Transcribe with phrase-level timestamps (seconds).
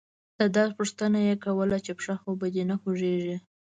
[0.39, 3.37] د درد پوښتنه يې کوله چې پښه خو به دې نه خوږيږي.